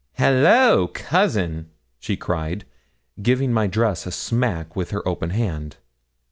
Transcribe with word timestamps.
'Hallo, 0.13 0.87
cousin,' 0.87 1.69
she 1.99 2.17
cried, 2.17 2.65
giving 3.21 3.53
my 3.53 3.67
dress 3.67 4.07
a 4.07 4.11
smack 4.11 4.75
with 4.75 4.89
her 4.89 5.07
open 5.07 5.29
hand. 5.29 5.77